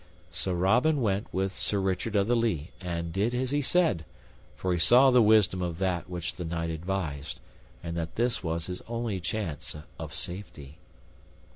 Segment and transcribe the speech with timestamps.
[0.31, 4.03] So Robin went with Sir Richard of the Lea, and did as he said,
[4.55, 7.39] for he saw the wisdom of that which the knight advised,
[7.83, 10.79] and that this was his only chance of safety.